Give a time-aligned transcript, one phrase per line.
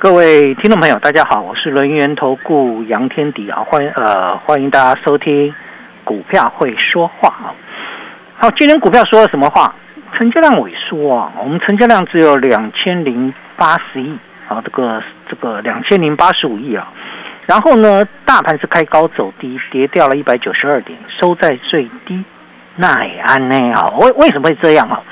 [0.00, 5.54] 各位听众朋友，大家好，我是轮源投顾杨天迪啊，欢迎呃欢迎大家收听
[6.04, 7.52] 股票会说话啊。
[8.38, 9.74] 好，今天股票说了什么话？
[10.14, 14.18] 成交量萎缩啊，我们成交量只有两千零八十亿
[14.48, 16.90] 啊，这个这个两千零八十五亿啊。
[17.44, 22.24] 然后呢，大盘是开高走低，跌掉了一百九十二点，收在最低。
[22.76, 23.92] 那也安呢啊？
[23.98, 25.02] 为为什么会这样啊？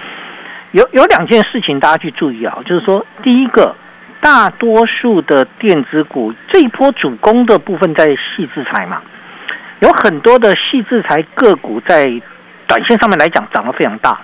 [0.72, 3.76] 有有两件事情大家去注意啊，就是说第一个。
[4.20, 9.00] 大多数的电子股这一波主攻的部分在细制裁嘛，
[9.80, 12.04] 有很多的细制裁个股在
[12.66, 14.18] 短线上面来讲涨得非常大，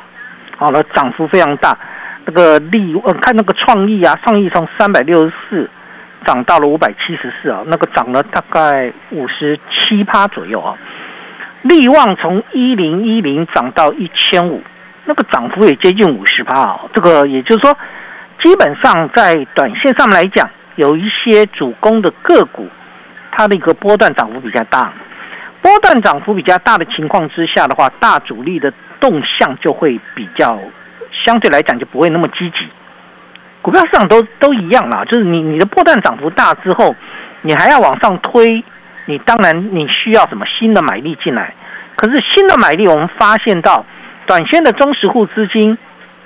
[0.56, 1.78] 好了，涨幅非常大。
[2.26, 5.70] 那个利呃，看那个创意啊，创意从三百六十四
[6.26, 10.76] 涨到了五百七十四啊，那个涨了大概五十七趴左右啊。
[11.62, 14.60] 利旺从一零一零涨到一千五，
[15.04, 16.80] 那个涨幅也接近五十趴啊。
[16.92, 17.78] 这个也就是说。
[18.44, 22.68] 基本上在短线上来讲，有一些主攻的个股，
[23.32, 24.92] 它的一个波段涨幅比较大。
[25.62, 28.70] 波段涨幅比较大的情况之下的话，大主力的
[29.00, 30.60] 动向就会比较
[31.24, 32.68] 相对来讲就不会那么积极。
[33.62, 36.94] 股票市场都都一样啦，就是你你的波段涨幅大之后，
[37.40, 38.62] 你还要往上推，
[39.06, 41.54] 你当然你需要什么新的买力进来。
[41.96, 43.86] 可是新的买力，我们发现到
[44.26, 45.78] 短线的中实户资金。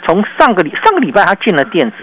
[0.08, 1.96] 从上个礼上个礼拜，他进了电子，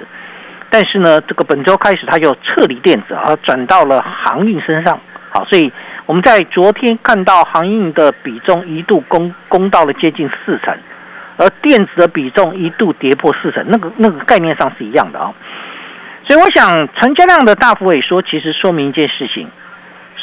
[0.69, 4.99] 但是呢，这个本周开始他就撤离电子而，转到了航运身上。
[5.31, 5.73] 好，所以
[6.05, 10.77] 我们在昨天看到航运的比重一度攻攻到了接近四成，
[11.38, 15.33] 而电子的比重一度跌破四成，那个那个概念上是一样的啊。
[16.27, 19.49] 所以我想，成交量的大幅萎缩，其实说明一件事情，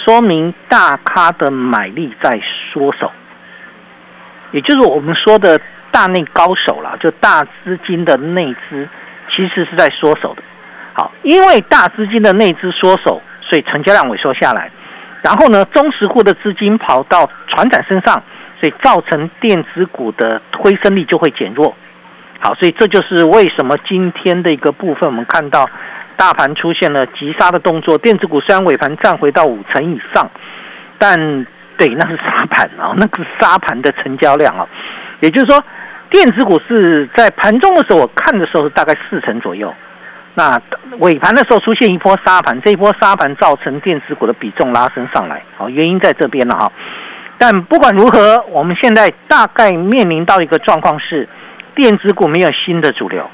[0.04, 2.31] 说明大咖的买力在
[2.72, 3.10] 缩手，
[4.53, 5.60] 也就是我们说的。
[5.93, 8.89] 大内高手了，就大资金的内资，
[9.31, 10.43] 其实是在缩手的。
[10.95, 14.71] 好，因为大资金的内资缩手，所以成交量萎缩下来。
[15.23, 18.23] 然后呢，中实户的资金跑到船长身上，
[18.61, 21.75] 所以造成电子股的推升力就会减弱。
[22.41, 25.69] 好，所以这就是为什么今天的一个部分，我们看到
[26.17, 27.97] 大盘出现了急杀的动作。
[27.99, 30.29] 电子股虽然尾盘站回到五成以上，
[30.99, 34.67] 但对，那是杀盘啊，那个是杀盘的成交量啊，
[35.21, 35.63] 也就是说。
[36.12, 39.75] 电子股是在盘中的时候，我看的时候是大概四成左右。
[40.34, 40.61] 那
[40.99, 46.71] 尾盘的时候出现一波杀盘，这一波杀盘造成电子股的比重拉升上来，好，原因在这边了哈。
[47.39, 51.28] 但不管如何，我们现在大概面临到一个状况是，
[51.75, 53.29] 电子股没有新的主流。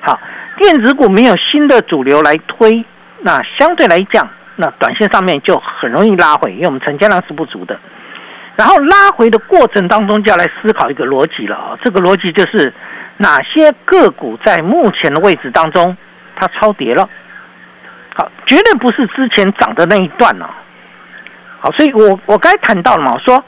[0.00, 0.18] 好，
[0.56, 2.84] 电子股没有新的主流来推，
[3.20, 7.78] 那相对来讲，那短线上面就很容易拉回，因为我们成交量是不足的。
[8.56, 11.78] 然后拉回的过程当中，就要来思考一个逻辑了啊！
[11.84, 12.72] 这个逻辑就是
[13.16, 15.96] 哪些个股在目前的位置当中
[16.36, 17.08] 它超跌了？
[18.14, 20.54] 好，绝对不是之前涨的那一段啊！
[21.60, 23.44] 好，所以我我该谈到了嘛，我说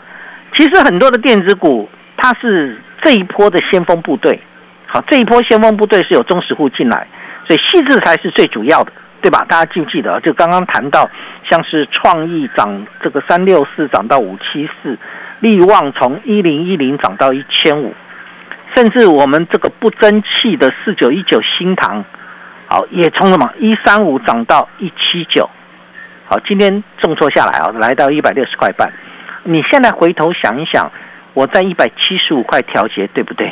[0.54, 4.40] 其实很多的电子股它是这一波的先锋部队。
[4.86, 7.06] 好，这一波先锋部队是有中实户进来，
[7.46, 8.92] 所以细致才是最主要的。
[9.22, 9.44] 对吧？
[9.48, 10.20] 大家记不记得？
[10.20, 11.08] 就刚刚谈到，
[11.50, 14.98] 像是创意涨这个三六四涨到五七四，
[15.40, 17.92] 力旺从一零一零涨到一千五，
[18.74, 22.04] 甚至我们这个不争气的四九一九新塘，
[22.68, 25.48] 好也从什么一三五涨到一七九，
[26.26, 28.92] 好今天重挫下来啊，来到一百六十块半。
[29.44, 30.90] 你现在回头想一想，
[31.34, 33.50] 我在一百七十五块调节，对不对？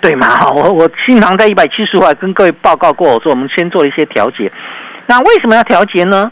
[0.00, 0.26] 对嘛？
[0.54, 4.50] 我我新塘在一百七十块，跟各位报告过，我说我们先做一些调节。
[5.06, 6.30] 那为什么要调节呢？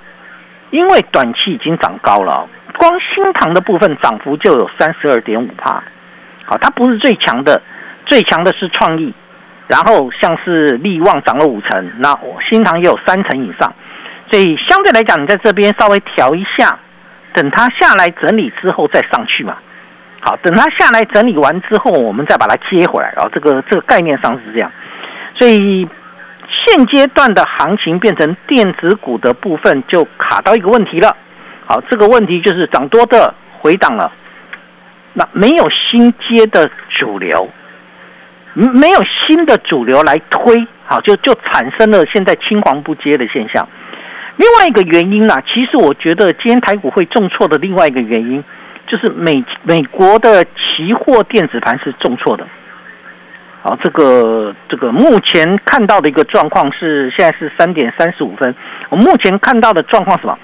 [0.71, 2.49] 因为短期已经涨高了，
[2.79, 5.83] 光新塘的部分涨幅就有三十二点五帕。
[6.45, 7.61] 好，它不是最强的，
[8.05, 9.13] 最强的是创意。
[9.69, 12.17] 然后像是利旺涨了五成，那
[12.49, 13.75] 新塘也有三成以上。
[14.31, 16.79] 所以相对来讲，你在这边稍微调一下，
[17.35, 19.57] 等它下来整理之后再上去嘛。
[20.27, 23.13] 好，等它下来整理完之后，我们再把它接回来。
[23.15, 24.69] 然后这个这个概念上是这样，
[25.39, 25.89] 所以
[26.51, 31.17] 现阶段的行情变成电子股的部分就卡到一个问题了。
[31.65, 34.11] 好，这个问题就是涨多的回档了，
[35.13, 36.69] 那没有新接的
[36.99, 37.49] 主流，
[38.55, 43.69] 没有新的主流来推，好，就就产生了现在青黄不接的现象。
[44.39, 48.43] 另外一个原因呢，其实我觉得今天台股会重挫的另外一个原因，
[48.87, 52.47] 就是美美国的期货电子盘是重挫的。
[53.63, 58.55] 好，这个这个目前看到的一个状况是，现在是三点三十五分。
[58.91, 60.39] 我目前看到的状况什么？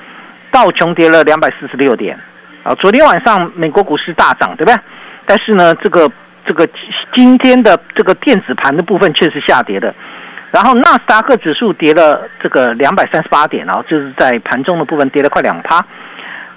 [0.51, 2.19] 道琼跌了两百四十六点。
[2.65, 4.75] 啊，昨天晚上美国股市大涨，对不对？
[5.25, 6.11] 但是呢，这个
[6.47, 6.69] 这个
[7.15, 9.95] 今天的这个电子盘的部分却是下跌的。
[10.51, 15.81] 然后纳斯达克指数跌了这个两百三十八点，然后就是在盘中的部分跌了快两趴。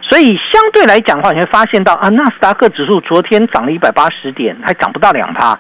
[0.08, 0.24] 所以
[0.54, 5.58] 相对来讲的话，你会发现到啊，纳斯达克指数昨天涨了一百八十点，还涨不到两趴。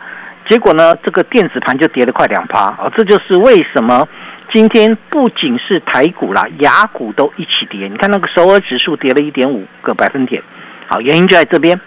[0.48, 2.88] 结果呢，这个电子盘就跌了快两趴啊！
[2.96, 4.08] 这就是为什么
[4.54, 7.88] 今天不仅是台股啦，雅股都一起跌。
[7.88, 10.44] 你看那个首尔指数跌了一点五个百分点，
[10.88, 11.82] 好，原因就在这边。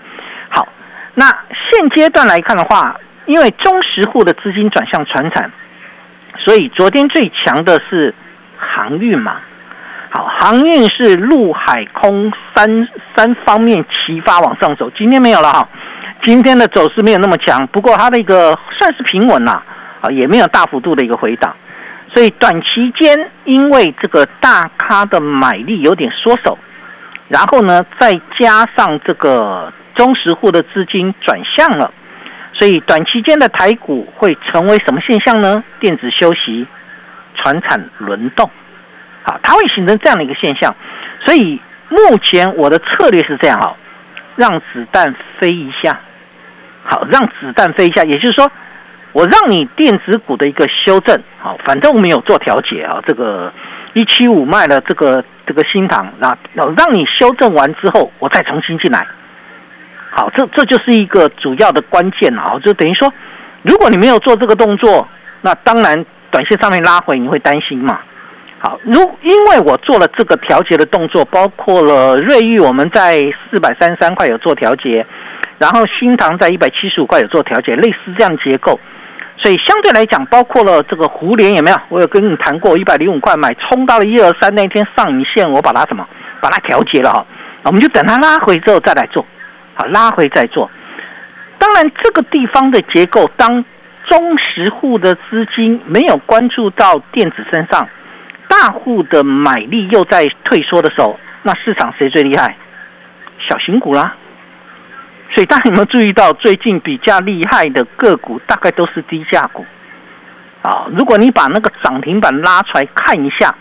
[0.49, 0.67] 好，
[1.15, 1.27] 那
[1.71, 5.53] 现阶段来看的话，因为中实户的资金转向船产，
[6.45, 8.13] 所以昨天最强的是
[8.57, 9.37] 航运嘛。
[10.11, 15.69] 好，航运是陆海空三三方面齐发往上走，今天没有了哈。
[16.25, 19.63] 今天的走势没有那么强，不过它的一个算是平稳啦，
[20.01, 21.55] 啊，也没有大幅度的一个回档，
[22.13, 26.59] 所以短期间因为这个大咖的买力有点缩手，
[27.29, 31.93] 然后呢，再加上这个中实户的资金转向了，
[32.55, 35.63] 所以短期间的台股会成为什么现象呢？
[35.79, 36.67] 电子休息，
[37.37, 38.51] 船产轮动，
[39.29, 40.75] 好，它会形成这样的一个现象，
[41.27, 41.61] 所以
[41.91, 43.77] 目前我的策略是这样哈，
[44.37, 46.01] 让子弹飞一下。
[46.91, 48.51] 好，让子弹飞一下，也就是说，
[49.13, 52.99] 我让你电子股的一个修正，好，反正我们有做调节啊。
[53.07, 53.53] 这个
[53.93, 59.07] 一七五卖了这个这个新塘，那让你修正完之后，我再重新进来。
[60.13, 62.59] 好，这这就是一个主要的关键啊。
[62.65, 63.13] 就等于说，
[63.61, 65.07] 如果你没有做这个动作，
[65.43, 68.01] 那当然短线上面拉回你会担心嘛。
[68.61, 73.21] 好，如因为我做了这个调节的动作，包括了瑞玉，我们在
[73.51, 75.07] 四百三十三块有做调节。
[75.59, 78.79] 然后新塘在一百七十五块有做调节，类似这样结构，
[79.37, 81.77] 所以相对来讲，包括了这个湖联有没有？
[81.89, 86.07] 我有跟你谈过，一百零五块买，冲到了一二三那天上影线，我把它什么？
[86.41, 87.27] 把它调节了哈。
[87.65, 89.27] 我们就等它拉回之后再来做，
[89.75, 90.71] 好，拉回再做。
[91.59, 93.65] 当然，这个地方的结构，当
[94.09, 97.89] 中实户的资金没有关注到电子身上，
[98.49, 102.57] 大户的买力又在退缩的时候，那市场谁最厉害？
[103.49, 104.15] 小型股啦。
[105.35, 109.65] 所以大家有没有注意到，最近比较厉害的个股大概都是低价股
[110.63, 110.87] 啊？
[110.97, 113.55] 如果你把那个涨停板拉出来看一下，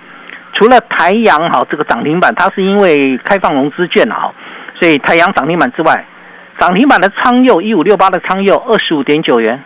[0.54, 4.34] 除了台阳哈这个涨停板，它是因为开放融资券啊，
[4.80, 6.06] 所以台阳涨停板之外，
[6.58, 9.62] 涨停板的昌佑一五六八的昌佑二十五点九元，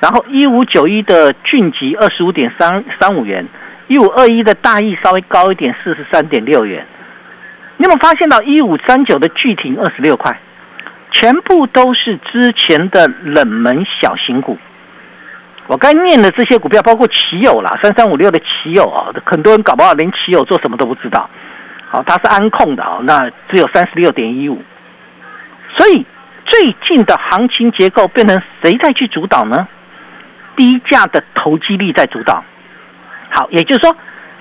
[0.00, 3.46] 然后一五九一的俊吉二十五点三三五元，
[3.90, 6.86] 一五二一的大益稍微高一点四十三点六元，
[7.76, 10.38] 你有没有发现到一五三九的巨庭二十六块？
[11.10, 14.56] 全部都是之前的冷门小型股。
[15.66, 21.28] 我刚念的这些股票，包括奇友啦，三三五六的奇友啊，很多人搞不好连奇友做什么都不知道。
[21.88, 24.62] 好，它是安控的啊，那只有三十六点一五。
[25.76, 26.06] 所以
[26.44, 29.66] 最近的行情结构变成谁在去主导呢？
[30.56, 32.44] 低价的投机力在主导。
[33.30, 33.96] 好，也就是说，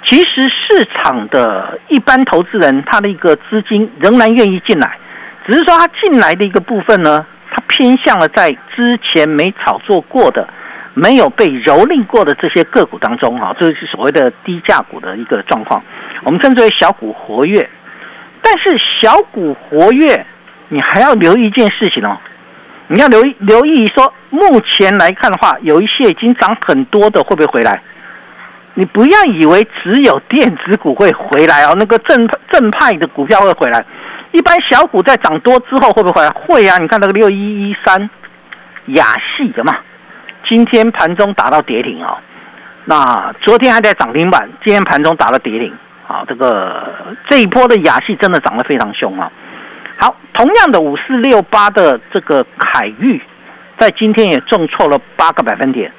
[0.05, 4.97] 其实市场的一般投资人，他的一个资金仍然愿意进来。
[5.45, 10.47] 只是说，他进来的一个部分呢，它偏向了在之前没炒作过的、
[10.93, 15.83] 没有被蹂躏过的这些个股当中哈，这是所谓的低价股的一个状况。
[16.23, 17.69] 我们称之为小股活跃。
[18.41, 20.25] 但是小股活跃，
[20.69, 22.17] 你还要留意一件事情哦，
[22.87, 27.81] 你要留意留意说，目前来看的话，有一些已经涨很多的会不会回来？
[28.79, 33.85] 你不要以为只有电子股会回来哦，那个正正派的股票会回来。
[34.31, 36.29] 一般小股在涨多之后会不会回来？
[36.29, 36.77] 会啊！
[36.77, 37.35] 你看那个六一
[37.69, 38.09] 一三
[38.85, 39.75] 雅系的嘛，
[40.47, 42.17] 今天盘中打到跌停哦。
[42.85, 45.73] 那昨天还在涨停板，今天盘中打了跌停。
[46.07, 49.29] 好，这个这一波的雅系真的涨得非常凶啊。
[49.97, 53.21] 好，同样的五四六八的这个凯玉，
[53.77, 55.91] 在今天也重挫了八个百分点。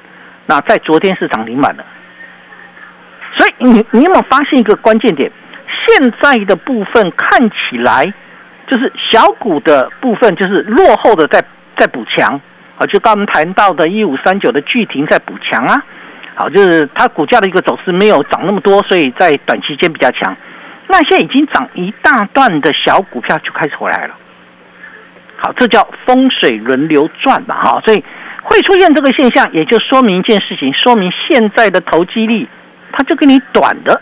[0.47, 1.85] 那在昨天是涨停板的，
[3.37, 5.31] 所以你你有没有发现一个关键点？
[5.87, 8.05] 现在的部分看起来，
[8.67, 11.43] 就是小股的部分，就是落后的在
[11.77, 12.39] 在补强，
[12.77, 15.83] 啊，就刚刚谈到的一五三九的巨停在补强啊，
[16.35, 20.35] 好，就是它股价的一个走势没有涨那么多，所以在短期间比较强。
[20.87, 24.15] 那现在已经涨一大段的小股票就开始回来了。
[25.37, 28.03] 好，这叫风水轮流转嘛，哈，所以
[28.43, 32.47] 会出现这个现象，也就说明一件事情，说明现在的投机力，
[32.91, 34.01] 他就跟你短的，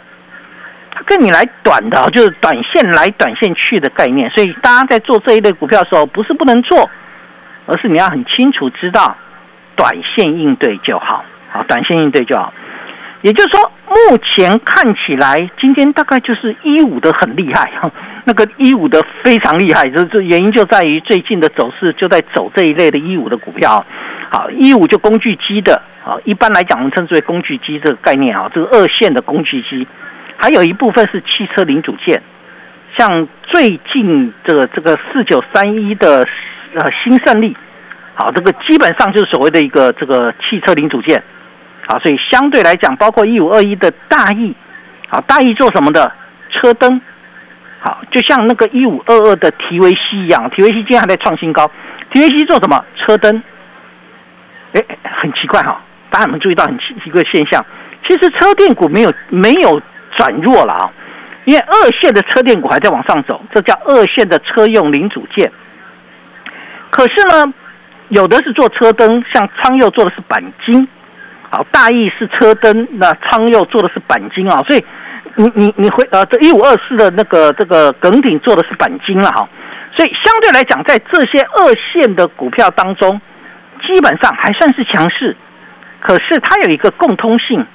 [0.91, 4.29] 他跟你来短的，就是短线来短线去的概念。
[4.31, 6.89] 所以大家在做这一类股票的时候，不是不能做，
[7.65, 9.15] 而是你要很清楚知道，
[9.75, 12.53] 短线应对就好，好，短线应对就好。
[13.21, 17.69] 也就是说，目前看起来今天大概就是一五的很厉害，
[18.23, 23.85] 那个一五的非常厉害，这这原因就在于最近的走势就在走这一类的一五的股票，
[24.29, 29.87] 好，一五就工具机的啊，一般来讲我们称之为工具机这个概念啊，这个二线的工具机，
[30.37, 32.21] 还有一部分是汽车零组件，
[32.97, 36.27] 像最近这个这个四九三一的
[36.75, 37.57] 呃新胜利，
[38.13, 41.23] 好，这个基本上就是所谓的一个这个汽车零组件。
[41.87, 44.55] 啊，所以相对来讲，包括一五二一的大益，
[45.07, 46.11] 好，大意做什么的？
[46.51, 47.01] 车灯，
[47.79, 51.65] 好，就像那个一五二二的提维西一样，提维西今天还在创新高。
[52.13, 52.85] 提维西做什么？
[52.95, 53.41] 车灯。
[54.73, 54.83] 哎，
[55.21, 57.65] 很奇怪哈，大家有没有注意到很奇一个现象？
[58.07, 59.81] 其实车电股没有没有
[60.15, 60.91] 转弱了啊，
[61.45, 65.51] 因为二线的车电股还在往上走，这叫二线的车用零组件。
[66.89, 67.53] 可是呢，
[68.09, 70.87] 有的是做车灯，像昌佑做的是钣金。
[71.51, 74.85] 好，大意是车灯，那昌佑做的是钣金啊，所以
[75.35, 79.47] 你你你回呃，这一五二四的那个这个耿鼎做的是钣金了哈，
[79.95, 83.19] 所以相对来讲，在这些二线的股票当中，
[83.79, 85.35] 基本上还算是强势，
[85.99, 87.65] 可是它有一个共通性，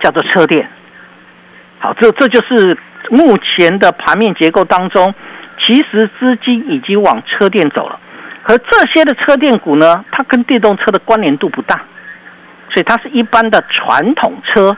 [0.00, 0.68] 叫做车电。
[1.78, 2.76] 好，这这就是
[3.10, 5.14] 目前的盘面结构当中，
[5.60, 7.98] 其实资金已经往车电走了，
[8.44, 11.80] 可这些的车电股呢，它跟电动车的关联度不大。
[12.70, 14.74] 所以它是一般的传统车，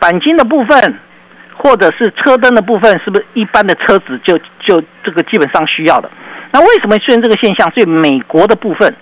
[0.00, 0.98] 钣金的部分，
[1.54, 6.10] 或者是车灯的部分，是不是一般的车子就就这个基本上需要的？
[6.52, 7.70] 那为什么出现这个现象？
[7.72, 8.94] 所以美国的部分，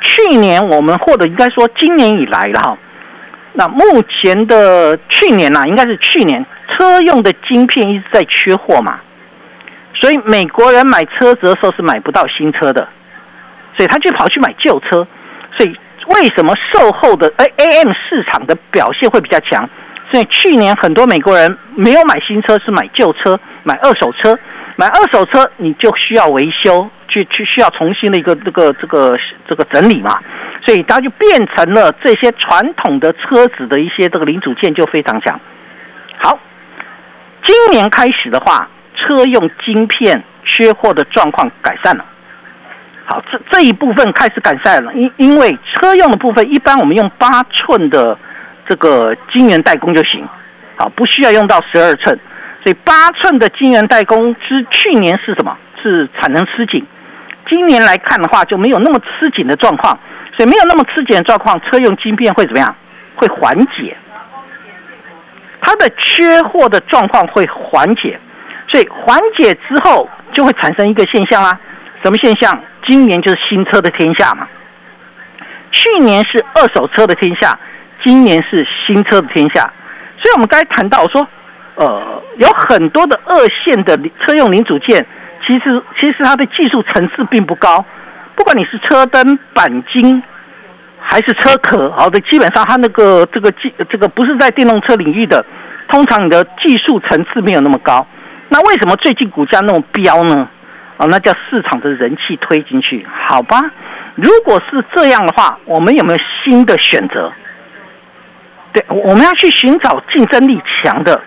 [0.00, 2.78] 去年我们或者应该说今年以来了哈，
[3.52, 9.00] 那目前的去年呐，应该是去年车用的晶片一直在缺货嘛，
[9.94, 12.88] 所以美国人买车子的时候是买不到新车的，
[13.76, 15.06] 所以他就跑去买旧车，
[15.56, 15.76] 所以。
[16.16, 19.68] 为什么售后的 A A M 市场的表现会比较强？
[20.10, 24.34] 所以去年很多美国人没有买新车，是买旧车、买二手车。
[24.76, 30.14] 买二手车你就需要维修，去去需要重新的一个这个这个这个整理嘛。
[30.66, 35.40] 所以它就变成了这些传统的车子的一些这个零组件就非常强。
[36.18, 36.38] 好，
[37.44, 42.04] 今年开始的话，车用晶片缺货的状况改善了。
[43.06, 48.18] 好，这这一部分开始改善了，因因为车用的部分，一般我们用八寸的
[48.68, 50.28] 这个晶圆代工就行，
[50.76, 52.18] 好，不需要用到十二寸，
[52.62, 55.56] 所以八寸的晶圆代工之去年是什么？
[55.80, 56.84] 是产能吃紧，
[57.50, 59.98] 今年来看的话就没有那么吃紧的状况，
[60.36, 62.74] 所以没有那么吃紧的状况，车用晶片会怎么样？
[63.16, 63.96] 会缓解，
[65.60, 68.18] 它的缺货的状况会缓解，
[68.70, 71.58] 所以缓解之后就会产生一个现象啦，
[72.04, 72.62] 什么现象？
[72.86, 74.46] 今年就是新车的天下嘛，
[75.72, 77.58] 去年是二手车的天下，
[78.04, 79.62] 今年是新车的天下。
[80.22, 81.26] 所以，我们刚才谈到说，
[81.74, 85.04] 呃，有很多的二线的车用零组件，
[85.48, 87.84] 其实其实它的技术层次并不高。
[88.36, 90.22] 不管你是车灯、钣金，
[91.00, 95.44] 还是车壳，好的，基本上它那个这个技这个不是在电动车领域的，
[95.88, 98.06] 通常你的技术层次没有那么高。
[98.50, 100.48] 那为什么最近股价那么飙呢？
[100.98, 103.58] 哦，那叫市场的人气推进去，好吧？
[104.16, 107.32] 如果是这样的话，我们有没有新的选择？
[108.72, 111.20] 对，我们要去寻找竞争力强的，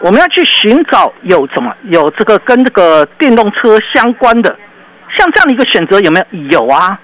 [0.00, 4.58] 我们要去寻找有什么有这个跟这个电动车相关的，
[5.18, 6.18] 像这样的一个选择有没
[6.50, 6.60] 有？
[6.60, 6.98] 有啊，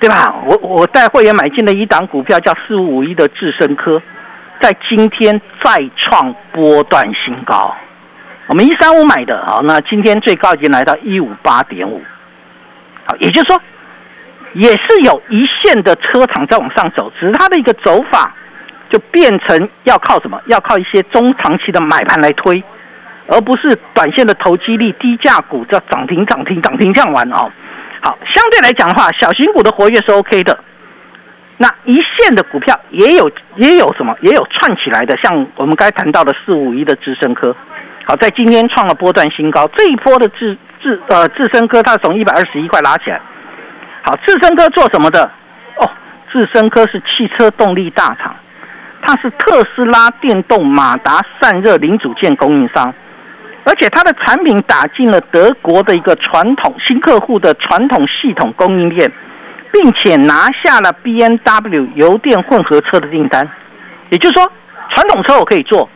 [0.00, 0.34] 对吧？
[0.46, 4.00] 我我带会员买进的一档股票叫四五五一的智深科，
[4.60, 7.76] 在今天再创波段新高。
[8.48, 12.02] 我们一三五买的，好，那今天最高已经来到一五八点五，
[13.04, 13.60] 好，也就是说，
[14.54, 18.34] 也是有一线的车厂在往上走，只是它的一个走法
[18.92, 20.38] 就变成要靠什么？
[20.46, 22.62] 要靠一些中长期的买盘来推，
[23.26, 27.50] 而不是短线的投机力、低价股叫涨停、涨停、涨停这样玩哦。
[28.02, 30.58] 好，相对来讲的话，小型股的活跃是 OK 的，
[31.56, 34.14] 那一线的股票也有也有什么？
[34.20, 37.56] 也有串起来的，像我们该谈到的四五一的智深科。
[38.04, 39.66] 好，在今天创了波段新高。
[39.76, 43.20] 这一波的智智呃智深科，它从一百二十一块拉起来。
[44.02, 45.22] 好，智深科做什么的？
[45.76, 45.88] 哦，
[46.32, 48.34] 智深科是汽车动力大厂，
[49.02, 52.94] 它是特斯拉电动马达散热零组件供应商，
[53.64, 59.10] 而且它的产品打进了德国的一个传统新客户的传统系统供应链，
[59.72, 63.46] 并且拿下了 B N W 油电混合车的订单。
[64.10, 64.50] 也就是说，
[64.94, 65.88] 传统车我可以做，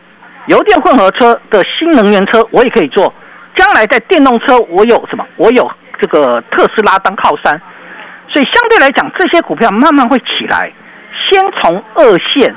[0.47, 3.13] 油电混合车的新能源车我也可以做。
[3.55, 5.25] 将来在电动车，我有什么？
[5.37, 7.59] 我有这个特斯拉当靠山，
[8.27, 10.71] 所以相对来讲，这些股票慢慢会起来。
[11.29, 12.55] 先从二线，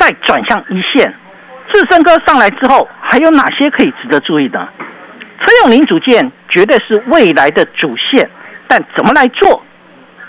[0.00, 1.14] 再转向一线。
[1.70, 4.58] 智深哥上来之后，还有哪些可以值得注意的？
[5.38, 8.28] 车用零组件绝对是未来的主线，
[8.66, 9.62] 但怎么来做？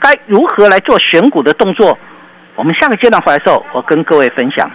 [0.02, 1.98] 该如何来做选股的动作？
[2.56, 4.70] 我们下个阶段回来的时候，我跟各位分享。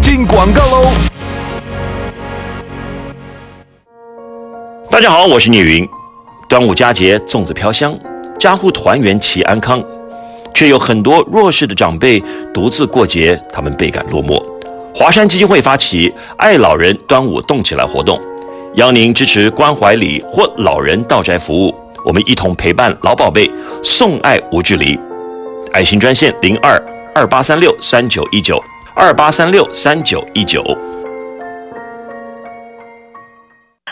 [0.00, 0.82] 进广告喽。
[4.90, 5.88] 大家好，我是聂云。
[6.48, 7.96] 端午佳节，粽子飘香，
[8.38, 9.82] 家户团圆齐安康，
[10.58, 12.20] 却有很多弱势的长辈
[12.52, 14.42] 独自过节，他们倍感落寞。
[14.92, 18.20] 华山基金会发起“爱老人端午动起来”活动，
[18.74, 21.72] 邀您支持关怀礼或老人到宅服务，
[22.04, 23.48] 我们一同陪伴老宝贝，
[23.84, 24.98] 送爱无距离。
[25.72, 26.76] 爱心专线零二
[27.14, 28.60] 二八三六三九一九
[28.96, 30.64] 二八三六三九一九。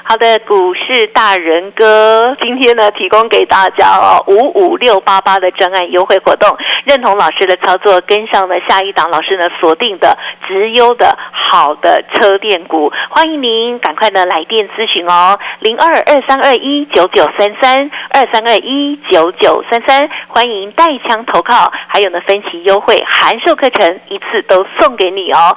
[0.09, 25.57] 好的，股市大人哥，今天呢提供给大家哦五五六八八的专案优惠活动，认同老师的操作，跟上了下一档老师呢锁定的直优的好的车电股，欢迎您赶快呢来电咨询哦，零二二三二一九九三三二三二一九九三三，欢迎带枪投靠，还有呢分期优惠函授课程一次都送给你哦。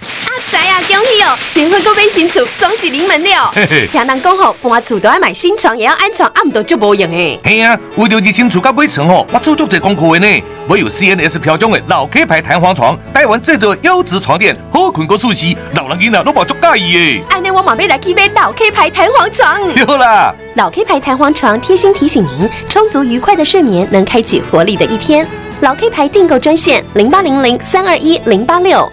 [0.00, 1.36] 啊，仔啊，恭喜哦！
[1.46, 3.52] 新婚购买新厝，双喜临门了。
[3.90, 7.40] 听人讲吼，搬厝都要买新床，也要安床，暗都就无用诶。
[7.44, 10.42] 嘿啊，为了日新厝甲买床吼，我做足侪功课的呢。
[10.68, 17.22] 我有 CNS 标准的老 K 牌弹簧床，带完这座优质床垫，好困过舒适，老人囡仔都无足介意诶。
[17.30, 19.60] 安尼我马上来去买老 K 牌弹簧床。
[19.86, 25.26] 好啦，老 K 牌弹簧床贴心提醒您，充足愉快的睡眠能开启活力的一天。
[25.60, 28.92] 老 K 牌订购专线零八零零三二一零八六。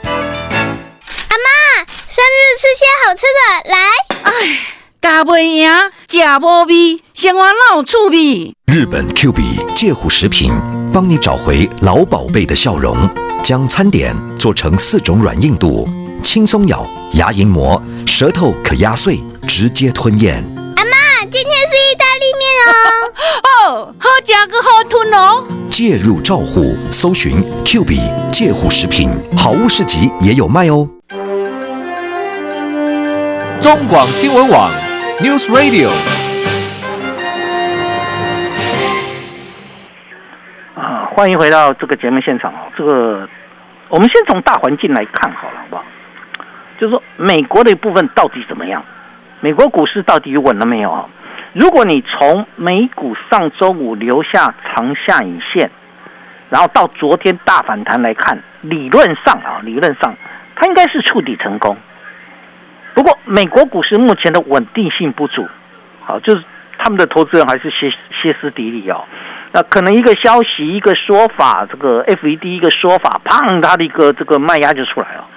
[2.56, 3.78] 吃些好吃的，来！
[4.22, 4.60] 哎，
[5.02, 5.68] 加不赢，
[6.08, 8.54] 假无味，生活老趣味。
[8.72, 9.42] 日本 Q B
[9.76, 10.52] 介护食品，
[10.94, 12.96] 帮你找回老宝贝的笑容。
[13.44, 15.89] 将餐点做成四种软硬度，
[16.22, 20.36] 轻松咬，牙龈磨，舌头可压碎，直接吞咽。
[20.76, 23.74] 阿妈，今天是意大利面哦。
[23.74, 25.44] 哦，好吃个好吞哦。
[25.72, 28.00] 介入照护，搜寻 Q B
[28.32, 30.88] 介护食品，好物市集也有卖哦。
[33.63, 34.69] 中广新闻网
[35.19, 35.88] ，News Radio。
[40.76, 42.58] 啊，欢迎回到这个节目现场哦。
[42.76, 43.30] 这个，
[43.88, 45.84] 我们先从大环境来看好了，好不好？
[46.78, 48.84] 就是说，美国的一部分到底怎么样？
[49.39, 51.06] 美国股市到底稳了没有啊？
[51.54, 55.71] 如果你从美股上周五留下长下影线，
[56.49, 60.13] 然后到昨天大反弹来看，理论上啊，理论上
[60.54, 61.78] 它应该是触底成功。
[62.94, 65.48] 不过，美国股市目前的稳定性不足，
[66.02, 66.44] 好，就是
[66.78, 69.04] 他们的投资人还是歇歇斯底里哦。
[69.52, 75.28] 那可能一个消息、一个说法，这个 FED 一个说法，砰，它的一个这个卖压就出来了。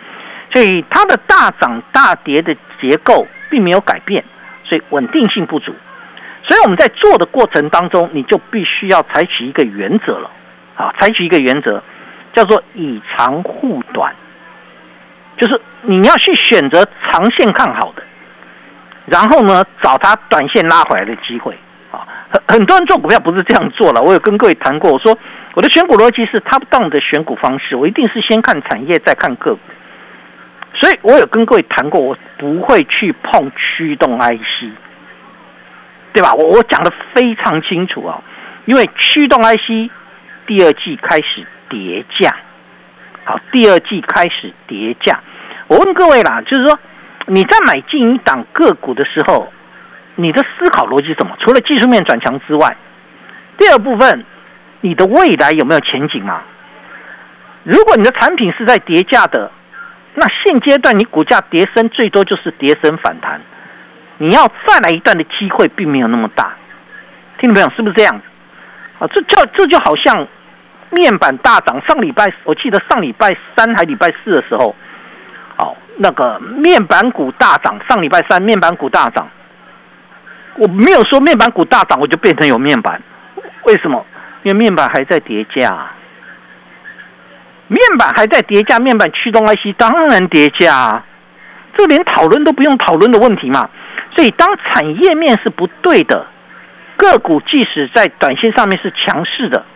[0.53, 4.25] 所以它的大涨大跌的结构并没有改变，
[4.64, 5.75] 所以稳定性不足。
[6.49, 10.31] 所以我们在做的过程当中，你就必须要采取一个原则了，
[10.77, 11.83] 啊，采取一个原则，
[12.35, 14.14] 叫做以长护短。
[15.37, 18.03] 就是你要去选择长线看好的，
[19.07, 21.57] 然后呢，找它短线拉回来的机会
[21.92, 22.07] 啊。
[22.31, 24.01] 很很多人做股票不是这样做了。
[24.01, 25.16] 我有跟各位谈过，我说
[25.55, 29.61] 我的选股逻辑是 top down 的选股方式，我一定是先看产业再看个股。
[30.75, 34.72] 所以我有跟各位谈过，我不会去碰驱动 IC，
[36.12, 36.35] 对吧？
[36.35, 38.20] 我我讲的非常清楚啊，
[38.66, 39.90] 因为驱动 IC
[40.46, 42.35] 第二季开始叠价。
[43.25, 45.18] 好，第二季开始叠价。
[45.68, 46.79] 我问各位啦，就是说
[47.26, 49.52] 你在买进一档个股的时候，
[50.14, 51.37] 你的思考逻辑什么？
[51.40, 52.76] 除了技术面转强之外，
[53.59, 54.24] 第二部分，
[54.81, 56.42] 你的未来有没有前景嘛？
[57.64, 59.50] 如果你的产品是在叠价的，
[60.14, 63.40] 那现阶段你股价跌升最多就是跌升反弹，
[64.18, 66.55] 你要再来一段的机会并没有那么大。
[67.40, 68.14] 听众朋友是不是这样？
[69.00, 70.26] 啊，这叫这就好像
[70.90, 74.74] 面板大涨，上礼拜我记得上礼拜三还礼拜四的时候，
[75.96, 79.28] 那个面板股大涨，上礼拜三面板股大涨，
[80.56, 83.00] 我没有说面板股大涨我就变成有面板，
[83.64, 84.04] 为什么？
[84.42, 85.90] 因为面板还在叠价，
[87.68, 91.02] 面板还在叠价，面板驱动 IC 当然叠价，
[91.76, 93.68] 这连讨论都不用讨论的问题嘛。
[94.14, 96.26] 所以当产业面是不对的。
[96.96, 99.66] 个股即使在短线上面是强势的，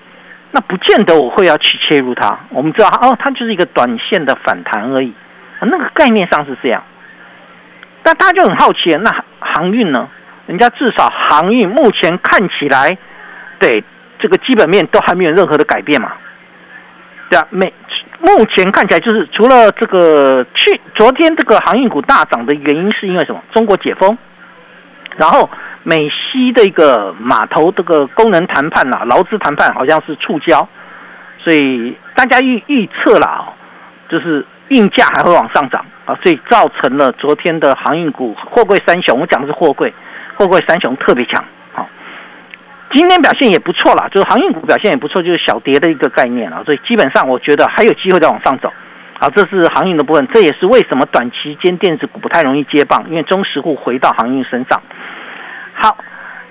[0.52, 2.38] 那不见得我会要去切入它。
[2.48, 5.12] 我们知道哦，它就是一个短线的反弹而已，
[5.60, 6.82] 那个概念上是这样。
[8.02, 10.08] 但大家就很好奇，那航运呢？
[10.46, 12.96] 人家至少航运目前看起来，
[13.58, 13.84] 对
[14.18, 16.12] 这个基本面都还没有任何的改变嘛？
[17.28, 17.72] 对啊，美
[18.20, 23.42] 目前看起来就是除了这个去昨天这个航运股大涨的原因是因为什么？
[23.52, 24.16] 中国解封，
[25.16, 25.48] 然后。
[25.82, 30.66] 美西的一个码头这个功能谈判呐，劳资谈判好像是触礁，
[31.42, 33.48] 所以大家预预测了啊，
[34.10, 39.92] 就是运价还会往上涨啊，所以造成了昨天的航运股货柜三雄，我讲的是货柜，
[40.36, 41.86] 货柜三雄特别强啊。
[42.92, 48.72] 今天表现也不错啦，就是航运股表现也不错，就是小跌的一个概念啊，所以基本上我觉得还有机会再往上走
[49.18, 49.28] 啊。
[49.34, 54.80] 这是航运的部分，这也是为什么短期间电子股不太容易接棒，因为中实户回到航运身上。
[55.74, 55.96] 好，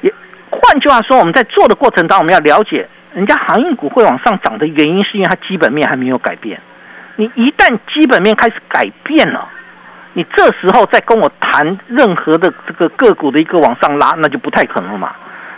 [0.01, 0.13] 也
[0.49, 6.59] 换句话说，我们在做的过程当中，我们要了解人家航运股会往上涨的原因，是因为它基本面还没有改变。
[7.19, 9.45] 你一旦基本面开始改变了，
[10.13, 15.11] 你这时候再跟我谈任何的这个个股的一个往上拉，那就不太可能了嘛。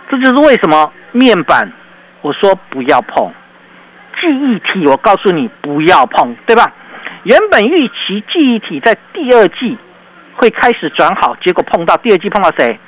[0.10, 1.72] 这就是为什么面板
[2.24, 3.32] 我说不要碰，
[4.20, 6.74] 记忆体我告诉你不要碰，对吧？
[7.26, 9.78] 原本预期记忆体在第二季
[10.38, 12.80] 会开始转好，结果碰到第二季碰到谁？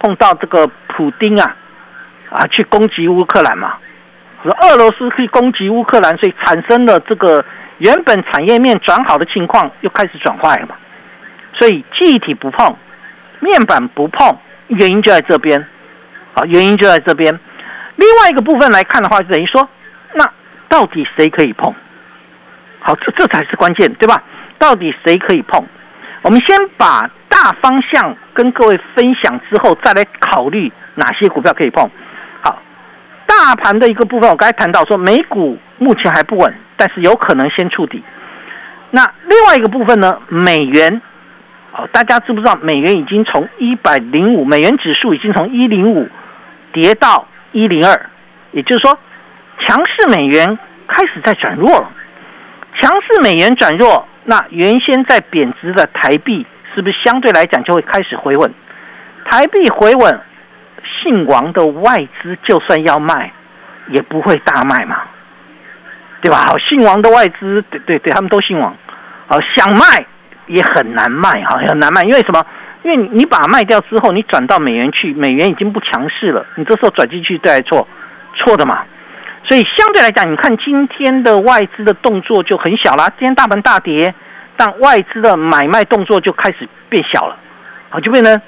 [0.00, 1.54] 碰到这个普丁啊，
[2.30, 3.74] 啊，去攻击乌克兰嘛，
[4.44, 7.44] 俄罗斯可以攻击乌克兰，所以产生了这个
[7.78, 10.74] 原本产业面转好的情况又开始转坏了嘛。
[11.58, 12.76] 所以记忆体不碰，
[13.40, 15.58] 面板不碰，原因就在这边，
[16.34, 17.38] 啊，原因就在这边。
[17.96, 19.66] 另外一个部分来看的话，就等于说，
[20.14, 20.30] 那
[20.68, 21.74] 到底谁可以碰？
[22.80, 24.22] 好，这这才是关键，对吧？
[24.58, 25.64] 到底谁可以碰？
[26.22, 31.88] 我们先把大方向跟各位分享之后，再来考虑哪些股票可以碰。
[32.42, 32.60] 好，
[33.26, 38.02] 大盘的一个部分，我刚才谈到说，美股目前还不稳，但是有可能先触底。
[38.90, 40.20] 那另外一个部分呢？
[40.28, 41.02] 美元，
[41.72, 42.54] 哦，大家知不知道？
[42.62, 46.08] 美元已经从一百零五，美元指数已经从一零五
[46.72, 48.10] 跌到一零二，
[48.52, 48.98] 也就是说，
[49.66, 51.90] 强势美元开始在转弱了。
[52.80, 54.06] 强势美元转弱。
[54.28, 58.52] 那原先在贬值的台币，是不是相对来讲就会开始回稳？
[59.30, 60.20] 台币回稳，
[60.82, 63.30] 姓王的外资就算要卖，
[63.90, 65.00] 也不会大卖嘛，
[66.26, 66.44] 对吧？
[66.48, 68.76] 好，姓王的外资，对对对，他们都姓王，
[69.28, 70.04] 好想卖
[70.46, 72.44] 也很难卖，哈，很难卖，因为什么？
[72.82, 77.86] 因为你把它卖掉之后，你转到美元去，美元已经不强势了，你这时候转进去对还错？
[78.36, 78.84] 错的嘛。
[79.48, 83.06] 所以相对来讲，你看今天的外资的动作就很小啦。
[83.18, 84.14] 今天大盘大跌，
[84.56, 87.36] 但外资的买卖动作就开始变小了，
[87.90, 88.40] 好，就变成，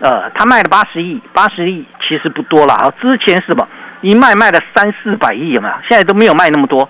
[0.00, 2.92] 呃，他卖了八十亿，八十亿其实不多了啊。
[3.00, 3.66] 之前是什么
[4.00, 5.74] 一卖卖了三四百亿有没有？
[5.88, 6.88] 现在都没有卖那么多。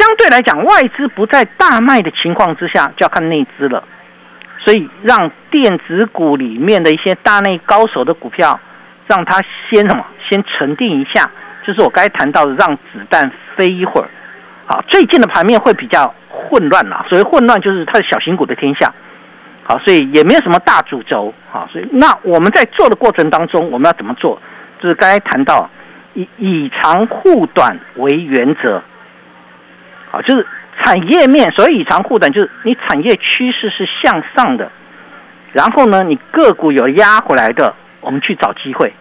[0.00, 3.84] 相对来讲，外资不在大卖的情况之下，就要看内资了。
[4.64, 8.58] 所以让电子股里面的一些大内高手的股票，
[9.06, 11.30] 让它先什么，先沉淀一下。
[11.66, 14.08] 就是我刚才谈到的，让子弹飞一会儿，
[14.66, 17.04] 好，最近的盘面会比较混乱啦。
[17.10, 18.90] 所谓混乱，就是它是小型股的天下，
[19.64, 24.40] 好，所以也没有什么大主轴，好，所以那我们在做的过程当中，我们要怎么做？
[24.80, 25.68] 就是刚才谈到
[26.14, 28.82] 以以长护短为原则，
[30.10, 30.46] 好，就是
[30.82, 34.70] 产业面，所以以长护短，就是你产业趋势是向上的，
[35.52, 38.92] 然后呢，你个股有压回来的，我们去找机会，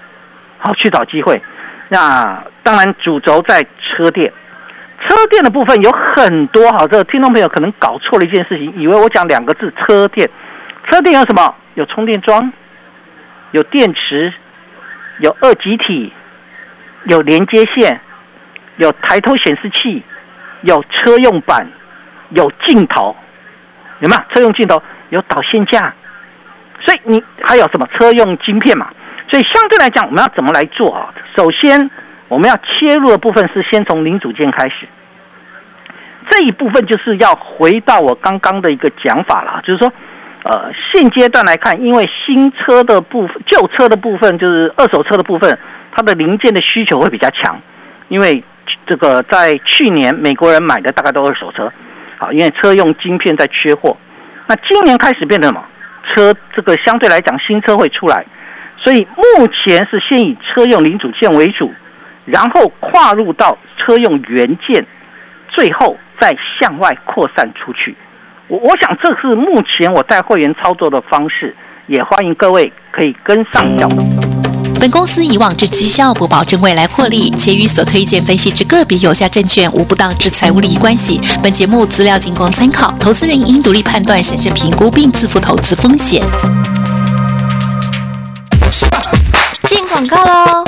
[0.59, 1.41] 好，去找机会。
[1.87, 4.31] 那当然，主轴在车店，
[5.01, 6.85] 车店的部分有很多哈。
[6.87, 10.29] 这个听众朋友可能搞错了一件事情，以为我讲两个字“车店”。
[10.91, 11.55] 车店有什么？
[11.73, 12.51] 有充电桩，
[13.51, 14.31] 有电池，
[15.19, 16.11] 有二极体，
[17.05, 17.99] 有连接线，
[18.77, 20.03] 有抬头显示器，
[20.61, 21.67] 有车用板，
[22.29, 23.15] 有镜头，
[23.99, 24.21] 有没有？
[24.33, 25.93] 车用镜头，有导线架，
[26.85, 28.89] 所以你还有什么车用晶片嘛？
[29.29, 31.13] 所以相对来讲，我们要怎么来做啊？
[31.37, 31.89] 首先，
[32.27, 34.87] 我们要切入的部分是先从零组件开始。
[36.29, 39.91] 这一部分就是要回到我刚刚的一个讲法了，就是说，
[40.43, 45.57] 呃，现阶段来看，因为新车的部分、旧车的部分，就是二手车的部分，
[45.91, 47.59] 它的零件的需求会比较强，
[48.09, 48.43] 因为
[48.89, 51.71] 这个在去年美国人买的大概都二手车，
[52.17, 53.95] 好，因为车用晶片在缺货，
[54.47, 55.63] 那今年开始变得什么？
[56.15, 58.25] 车这个相对来讲新车会出来，
[58.83, 61.71] 所以目前是先以车用零组件为主，
[62.25, 64.85] 然后跨入到车用元件，
[65.49, 65.95] 最后。
[66.21, 67.95] 再向外扩散出去，
[68.49, 71.55] 我我想这是目前我带会员操作的方式，
[71.87, 74.28] 也欢迎各位可以跟上脚步。
[74.79, 81.19] 本公司以往之绩效不保证未来获利，且与所推荐分析之个别有价证券无不当之财务利益关系。
[81.43, 86.23] 本节目资料仅供参考，投资人应独立判断、审慎评估并自负投资风险。
[89.67, 90.63] 进广告喽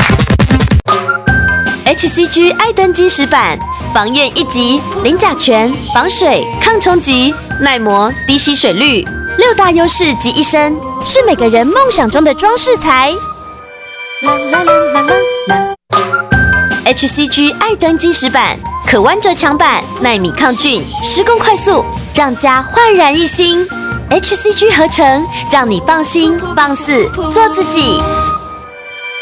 [1.86, 3.58] ！HCG 爱登金石板。
[3.94, 9.06] 防焰一级，零甲醛，防水抗冲击，耐磨低吸水率，
[9.38, 13.14] 六大优势集一身，是每个人梦想中的装饰材。
[14.22, 15.16] 啦啦啦啦啦
[15.48, 15.76] 啦
[16.86, 23.68] ！HCG 爱登金石板，可弯折墙板，耐米抗菌，施工快速，让家焕然一新。
[24.12, 28.00] HCG 合成，让你放心放肆做自己。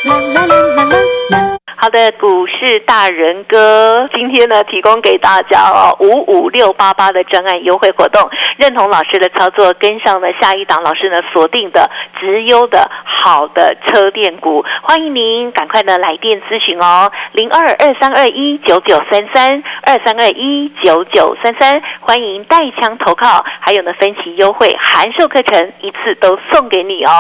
[0.04, 0.98] 啦啦啦啦啦
[1.30, 1.59] 啦！
[1.82, 11.90] 好的，股市大人哥，今天呢提供给大家哦五五六八八的专案优惠活动，认同老师的操作，跟上了下一档老师呢锁定的
[12.20, 27.12] 直优的好的车电股，欢迎您赶快呢来电咨询哦，零二二三二一九九三三二三二一九九三三，欢迎带枪投靠，还有呢分期优惠函授课程一次都送给你哦。